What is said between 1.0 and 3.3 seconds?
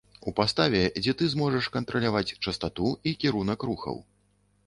дзе ты зможаш кантраляваць частату і